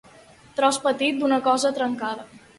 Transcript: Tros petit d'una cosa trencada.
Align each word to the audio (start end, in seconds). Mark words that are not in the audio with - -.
Tros 0.59 0.79
petit 0.87 1.21
d'una 1.21 1.39
cosa 1.51 1.73
trencada. 1.79 2.29